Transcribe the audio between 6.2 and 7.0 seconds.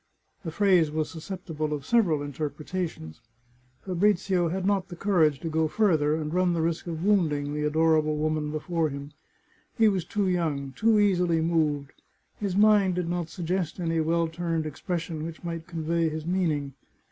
run the risk